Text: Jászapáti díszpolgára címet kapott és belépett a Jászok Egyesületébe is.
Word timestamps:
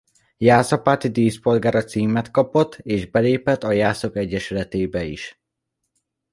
Jászapáti 0.37 1.07
díszpolgára 1.09 1.83
címet 1.83 2.31
kapott 2.31 2.75
és 2.75 3.09
belépett 3.09 3.63
a 3.63 3.71
Jászok 3.71 4.15
Egyesületébe 4.15 5.03
is. 5.03 5.41